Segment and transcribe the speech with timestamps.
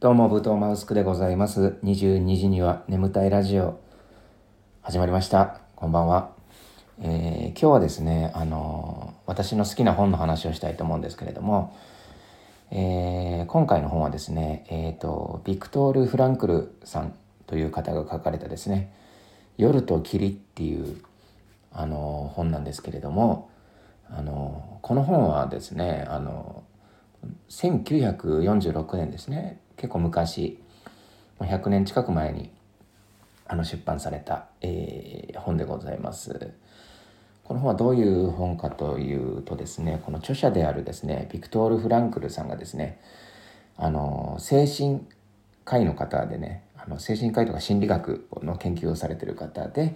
[0.00, 1.78] どうも、ブートマウスクでございます。
[1.82, 3.78] 22時には眠たいラジオ
[4.82, 5.60] 始まりました。
[5.76, 6.32] こんばんは。
[7.00, 11.74] えー今日はですね、あのー私の好きな本の話をしたいと思うんですけれども、
[12.70, 17.14] えー今回の本はですね、えっ、と、ビクトール・フランクルさん
[17.46, 18.92] という方が書かれたですね、
[19.56, 21.00] 夜と霧っていう、
[21.72, 23.48] あのー本なんですけれども、
[24.10, 26.74] あのーこの本はですね、あのー
[27.48, 30.58] 1946年ですね結構昔
[31.40, 32.50] 100年近く前に
[33.46, 36.52] あの出版された、えー本でございます。
[37.44, 42.98] この本はどういう本かというとですねこの著者であるですねビクトール・フランクルさんがですね
[43.76, 45.06] あの精神
[45.66, 49.94] 科医の方でねあの精神科医とか心理学の研究をされてる方で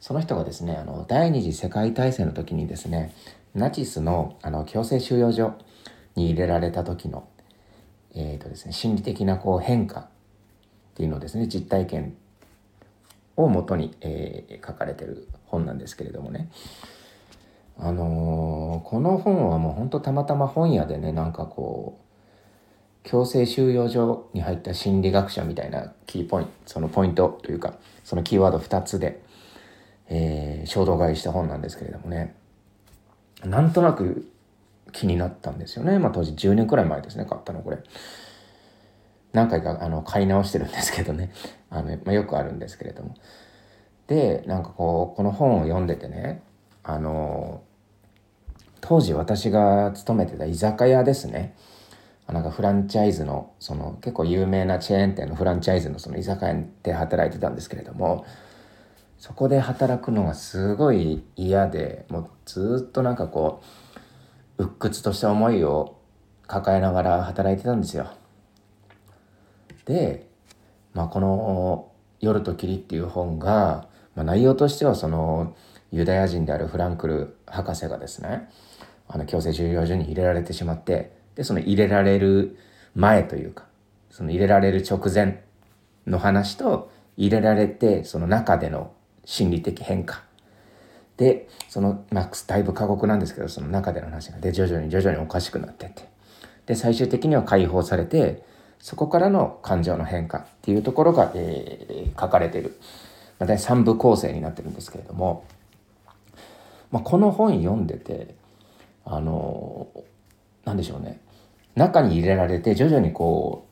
[0.00, 3.12] その人がですねあの第二次世界大戦の時にですね
[3.54, 5.58] ナチスのあの強制収容所
[6.14, 7.28] に入れられた時の、
[8.14, 10.06] えーとですね、心理的なこう変化っ
[10.94, 12.16] ていうのをですね実体験
[13.36, 16.50] をもとに、えー書かれてる本なんですけれどもね。
[17.78, 29.22] あのーこの本はもうほんとたまたま本屋でねなんかこう強制収容所に入った心理学者みたいなキーポイントそのポイントというかそのキーワード2つで、
[30.08, 32.34] えー衝動買いした本なんですけれどもね。
[33.44, 34.28] なんとなく
[34.92, 35.98] 気になったんですよね。
[35.98, 37.78] まあ当時10年くらい前ですね買ったのこれ。
[39.32, 41.32] 何回かあの買い直してるんですけどね。
[41.70, 43.14] あの、まあ、よくあるんですけれども。
[44.06, 46.42] でなんかこうこの本を読んでてね
[46.82, 47.60] あの
[48.80, 51.54] 当時私が勤めてた居酒屋ですね。
[52.32, 58.26] なんかフランチャイズのその結構有名なチェーン店のフランチャイズのその居酒屋で働いてたんですけれども
[59.18, 63.87] そこで働くのがすごい嫌でもうずっとなんかこう
[64.58, 65.96] 鬱屈とした思いを
[66.46, 68.10] 抱えながら働いてたんですよ。
[69.84, 70.28] で、
[70.92, 75.54] まあ、この「夜と霧」っていう本が、まあ、内容としてはその
[75.92, 78.50] ユダヤ人であるフランクル博士がですね
[79.06, 82.58] あの強制収容所に入れられてしまってでその入れられる
[82.94, 83.64] 前というか
[84.10, 85.44] その入れられる直前
[86.06, 88.92] の話と入れられてその中での
[89.24, 90.22] 心理的変化
[91.18, 96.08] でそのまあだいぶ過酷なんですけどその中での話がで徐々に徐々におかしくなってって。
[96.64, 98.42] で最終的には解放されて
[98.78, 102.78] そこからの感情の変化っていうところが、えー書かれてる、
[103.38, 105.44] まあ、3部構成になってるんですけれども、
[106.90, 108.34] まあ、この本読んでて
[109.04, 109.88] あの
[110.64, 111.20] なんでしょうね。
[111.76, 113.68] 中に入れられて徐々にこう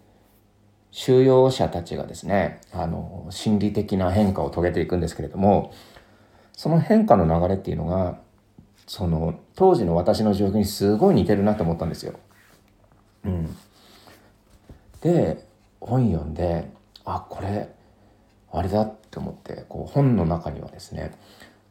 [0.92, 5.72] 収容者たちがですねあの心理的な変化を遂げていくんですけれども
[6.56, 8.18] その変化の流れっていうのが
[8.86, 12.14] その当時の私の状況にすごい似てるなと思ったんですよ。
[13.24, 13.56] うん、
[15.00, 15.46] で
[15.80, 16.70] 本読んで
[17.04, 17.68] あこれ
[18.52, 21.12] あれだって思ってこう本の中にはですね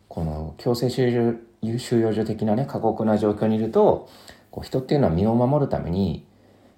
[0.07, 4.09] この強制収容収容所的なね過酷な状況にいると
[4.51, 6.25] こう人っていうのは身を守るために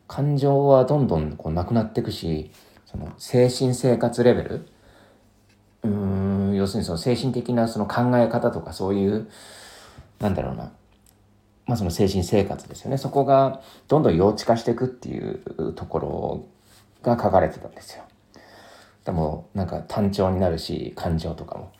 [0.08, 2.52] 感情はどんどんこうなくなっていくし
[2.86, 4.68] その精神生活レベル
[5.84, 9.30] うん要するにその精神的なその考え方とかそういう
[10.20, 10.72] なんだろうな
[11.66, 16.46] まあその精神生活ですよねそこがどんどん幼稚化していくっていうところ
[17.04, 18.04] が書かれてたんですよ。
[19.06, 21.72] でもなんか単調になるし感情とかも。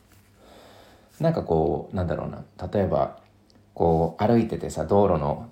[1.20, 3.18] なんかこうなんだろうな例えば
[3.74, 5.50] こう歩いててさ道路の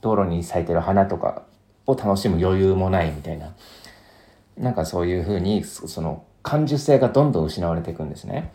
[0.00, 1.44] 道路に咲いてる花とか
[1.86, 3.54] を楽しむ余裕もないみたいな
[4.56, 8.52] なんかそういうふうにその感受性がどんどん失われていくんですね。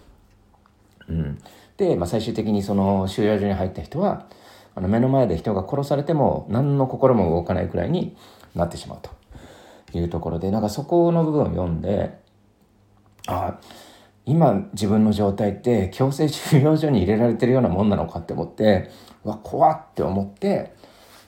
[1.09, 1.39] うん、
[1.75, 4.27] で、まあ、最終的にその収容所に入った人は
[4.75, 8.15] あの目の前で人が殺されても何の心も動かないくらいに
[8.55, 12.19] なってしまうというところでなんかそこの部分を読んで
[13.25, 13.59] あ
[14.25, 18.91] 今自分の状態って強制収容所に入れられてるようなもんなのかって思って
[19.23, 20.75] わ怖って思って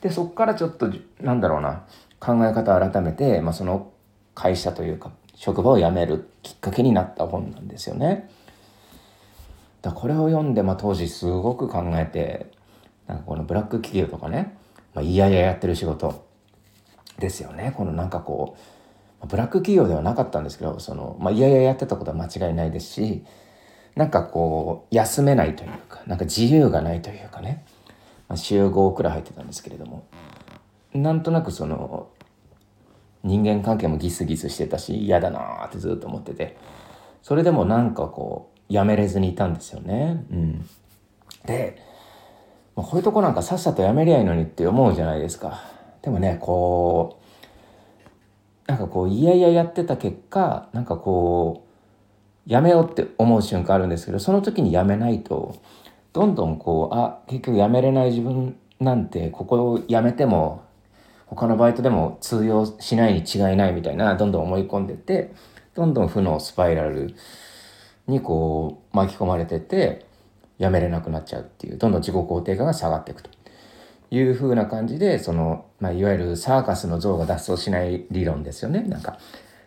[0.00, 1.84] でそこからちょっとなんだろうな
[2.20, 3.90] 考え方を改めて、まあ、その
[4.34, 5.10] 会社というか
[5.42, 8.30] 職場を辞めるきっかけになった本なんですよね。
[9.82, 12.52] だこれを読んで、まあ、当時すごく考えて
[13.08, 14.56] なんかこのブラック企業とかね、
[14.94, 16.24] まあ、いやいややってる仕事
[17.18, 18.56] ですよねこのなんかこ
[19.20, 23.24] うブラック企業ではなかったんですけどその、まあ、いやいややってたことは間違いないですし
[23.96, 27.64] なんかこう休めないというかなんか自由がないというかね、
[28.28, 30.06] まあ、週5くらい入ってたんですけれども
[30.94, 32.10] なんとなくその
[33.24, 36.56] 人間関係もギスギスしてたし嫌だなってずっと思ってて
[37.22, 40.24] それでもなんかこうやめれずにいたんですよね。
[40.30, 40.66] うん、
[41.44, 41.76] で、
[42.74, 45.62] まあ、こういうとこなんかさっさとやめりゃいいのにって思うじゃないですか。
[46.02, 47.20] でもねこ
[48.66, 55.60] うなんかこういやいややってた結果なんかこうやめようって思う瞬間あるんですけどその時にやめないと
[56.12, 60.64] どんどんこうあ結局やめれない自分なんてここをやめても
[61.34, 65.32] 他のバイトでも通用しないに違いないみたいなどんどん思い込んでて
[65.74, 67.14] どんどん負のスパイラル
[68.06, 70.04] にこう巻き込まれてて
[70.58, 73.30] やめれなくなっちゃうっていうどんどん自己肯定感が下がっていくと。
[74.10, 78.82] いう風な感じでその、まあ、いわゆるサーカスの像が脱走しない理論ですよね。
[78.82, 79.18] なんか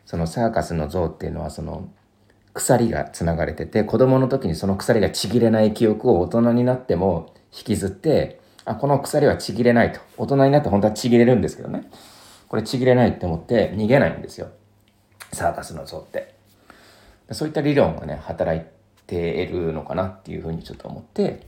[0.06, 1.90] そのサーカスの像っていうのはその
[2.54, 10.00] 鎖がつながれてて子供の時にその鎖がちぎれない記憶を大人になっても引きずってあこの鎖はちぎれないと。
[10.18, 11.90] 大人になって本当はちぎれるんですけどね。
[12.48, 14.50] これちぎれないって思って逃げないんですよ。
[15.32, 16.36] サーカスの像って。
[17.32, 18.64] そういった理論がね働い
[19.08, 21.48] ているのかなっていうふうにちょっと思って。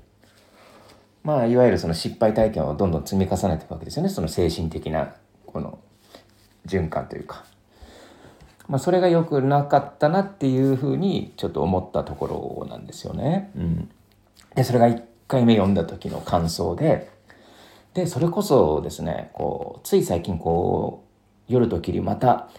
[1.24, 4.10] まあいわゆるその失敗体験をどんどん積み重ねていくわけですよね。
[4.10, 5.14] その精神的な
[5.46, 5.80] この
[6.66, 7.44] 循環というか、
[8.68, 13.52] まあ、それが良くなかったなっていうふうにちょっと思ったところなんですよね。
[13.56, 13.90] うん、
[14.56, 17.10] でそれが1回目読んだ時の感想で
[17.94, 21.04] でそれこそですねこうつい最近こ
[21.50, 22.50] う夜と霧また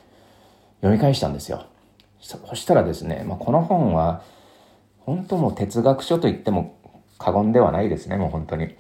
[0.81, 1.67] 読み返したんですよ。
[2.21, 4.23] そしたらですね、まあ、この本は
[4.99, 6.77] 本当もう哲学書といっても
[7.17, 8.75] 過言ではないですねもう本当に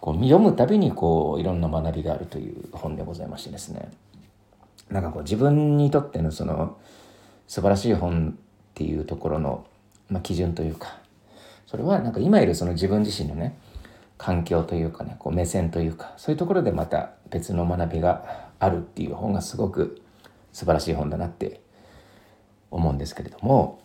[0.00, 3.90] こう読むたびにこういろんな学びがあるという本でございましてですね
[4.88, 6.78] なんかこう自分にとってのその
[7.46, 9.66] 素晴らしい本っていうところの、
[10.08, 10.98] まあ、基準というか
[11.68, 13.58] それはなんか今いるその自分自身のね
[14.16, 20.00] 環境というかねこう目線というかそういうところでまた別の学びがあるっていう本がすごく
[20.54, 21.60] 素晴らしい本だなって
[22.70, 23.82] 思うんですけれども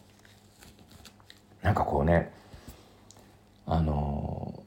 [1.62, 2.32] なんかこうね
[3.66, 4.64] あの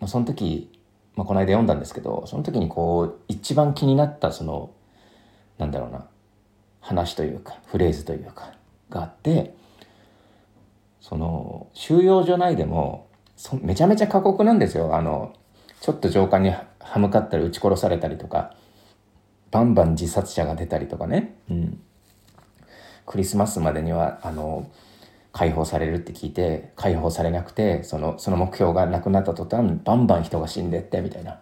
[0.00, 0.70] まあ、その時、
[1.14, 4.70] まあ、この間読んだんですけどその時にこう一番気になったその
[5.58, 6.06] なんだろうな
[6.80, 8.54] 話というかフレーズというか
[8.88, 9.54] があって
[11.00, 13.08] その収容所内でも
[13.62, 14.94] めちゃめちゃ過酷なんですよ。
[14.94, 15.32] あの
[15.80, 18.54] ちょっと上官に歯向かったり撃ち殺されたりとか
[19.50, 21.80] バンバン自殺者が出たりとかね、うん、
[23.06, 24.70] クリスマスまでにはあの
[25.32, 31.40] 解放されるって聞いて解放されなくてそのその目標がなくなった途端バンバン人が死んでってみたいな。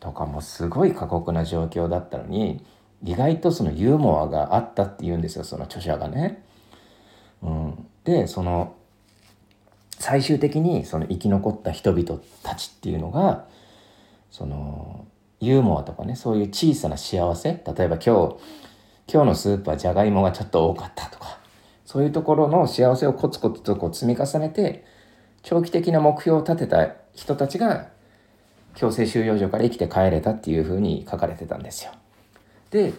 [0.00, 2.64] とかもすごい過酷な状況だったのに
[3.02, 6.44] 意外とそのユーモアがあったって言うんですよその著者がね。
[7.42, 8.74] うん、でその
[9.98, 13.46] 最終的にその生き残った人々たちっていうのが
[14.30, 15.06] その
[15.40, 18.36] ユーモアとかねそういう小さな幸せ例えば今日
[19.12, 21.40] 今日のスープはじゃがいもがちょっと多かったとか
[21.84, 24.84] そういうところの幸せをコツコツとこう積み重ねて
[25.42, 27.88] 長期的な目標を立てた人たちが
[28.74, 31.92] 強制収容所から生きて帰れたっていうふうに書かれてたんですよ。
[32.70, 32.92] で、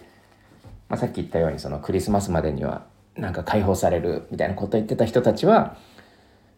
[0.88, 2.86] まあ、さっき言ったようにそのクリスマスまでには
[3.18, 5.76] なんか解放されるみたいなことを言ってた人たちは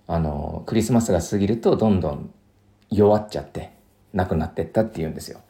[0.07, 2.31] あのクリスマスが過ぎるとどんどん
[2.91, 3.73] 弱っちゃって
[4.13, 5.41] なくなってったっていうんですよ。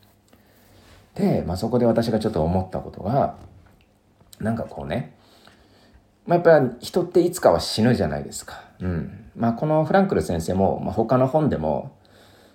[1.15, 3.37] で、まあ、そこで私がちょっと思ったことが
[4.39, 5.17] なんかこうね
[6.31, 8.63] まあ、やっぱり人っていつかは死ぬじゃないですか。
[8.81, 9.31] うん。
[9.35, 11.97] まあ、このフランクル先生も、まあ、他の本でも、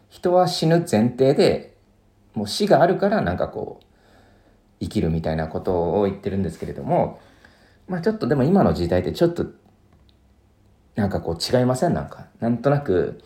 [0.09, 1.75] 人は死ぬ前提で、
[2.35, 3.85] もう死があるからなんかこう、
[4.79, 7.19] 生きるみたいなことを言ってるんですけれども、
[7.87, 9.45] まあちょっとでも今の時代ってちょっと、
[10.95, 11.93] なんかこう違いません？
[11.93, 12.27] なんか。
[12.39, 13.21] なんとなく、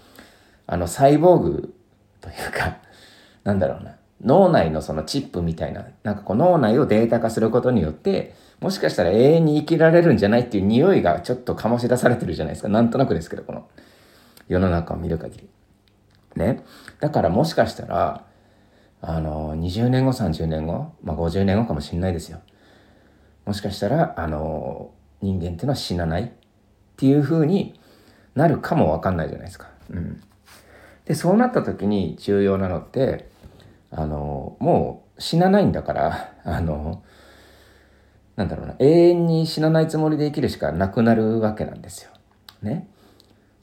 [0.66, 1.76] あの、サイボーグ
[2.22, 2.78] というか、
[3.44, 3.96] なんだろうな。
[4.24, 12.68] 脳内のそのチップみたいな、なんかこう脳内をデータ化することによって、もしかしたら永遠に生きられるんじゃないっていう匂いがちょっと醸し出されてるじゃないですか。
[12.70, 13.68] なんとなくですけど、この
[14.50, 15.50] 世の中を見る限り。
[16.36, 16.64] ね。
[17.00, 18.26] だからもしかしたら、
[19.02, 22.40] あの、20年後、30年後、まあ50年後かもしんないですよ。
[23.50, 24.92] もしかしたら、あの、
[25.24, 26.28] 人間っていうのは死なないっ
[26.98, 27.74] ていう風に
[28.36, 29.72] なるかもわかんないじゃないですか。
[29.90, 30.22] うん。
[31.06, 33.28] で、そうなった時に重要なのって、
[33.90, 37.02] あの、もう死なないんだから、 あの、
[38.36, 42.12] なんだろうな、永遠に死なないつもりで生きるしかなくなるわけなんですよ。
[42.62, 42.88] ね。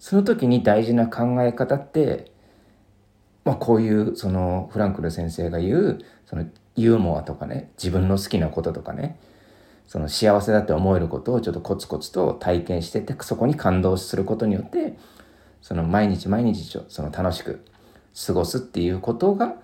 [0.00, 2.32] その時に大事な考え方って、
[3.44, 9.20] まあこういうそのフランクル先生が言う、そのユーモアとかね、自分の好きなこととかね、
[9.86, 14.98] その幸せだって思えることをちょっとコツコツと体験してて、そこに感動することによって、
[15.62, 17.64] その毎日毎日その楽しく
[18.26, 19.54] 過ごすっていうことが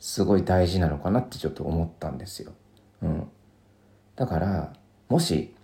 [0.00, 2.52] すごい大事なのかなってちょっと思ったんですよ。
[3.02, 3.28] うん。
[4.16, 4.72] だから
[5.08, 5.54] もし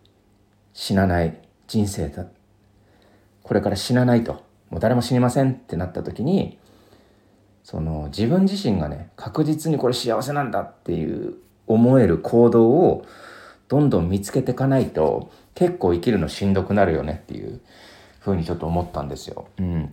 [0.72, 2.26] 死なない人生だ
[3.42, 6.58] これから死なないともう誰も死にませんってなった時に
[7.62, 11.34] その自分自身がね確実にこれ幸せなんだっていう
[11.66, 13.04] 思える行動を
[13.68, 17.60] どんどん見つけていかないと結構生きるのしんどくなるよねっていう
[18.20, 19.48] ふうにちょっと思ったんですよ。
[19.58, 19.92] うん、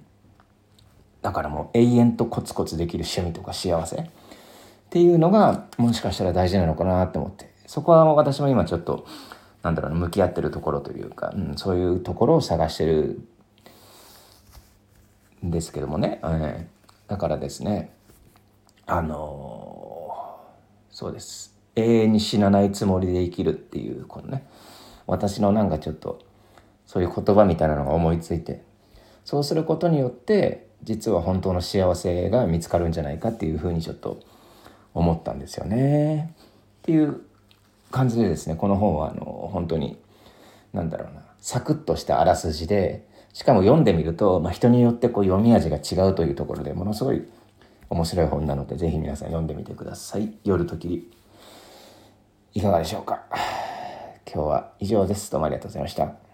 [1.22, 3.98] だからもう永遠とコツコツできる趣味とか幸せ。
[3.98, 4.08] っ
[4.90, 7.54] ていうのがもしかしたら大事なのかなって思って。
[7.66, 9.06] そこは私も今ちょっと
[9.64, 13.20] なんだろう向き合ってるところというか、うん、そういうところを探してる
[15.44, 17.92] んですけどもね、えー、だからですね
[18.86, 21.55] あのー、そうです。
[21.76, 24.48] 永遠に死なないつもりで生きるっていうこのね
[25.08, 26.22] 私のなんかちょっと
[26.86, 28.64] そういう言葉みたいなのが思いついて
[29.24, 34.20] そうすることによって実は本当の幸せが見つかるんじゃないかっていうふうにちょっと
[34.94, 36.34] 思ったんですよね。
[36.80, 37.22] っていう
[37.92, 39.98] 感じでですねこの本はあの本当に
[40.74, 47.24] 何だろうなサクッとしたあらすじでしかも読んでみると、まあ、人によってこう読み味が違うというところでものすごい
[47.90, 50.34] 面白い本なので是非皆さん読んでみてください。
[50.44, 51.12] 夜ときり
[52.56, 53.22] いかがでしょうか
[54.26, 55.30] 今日は以上です。
[55.30, 56.25] どうもありがとうございました。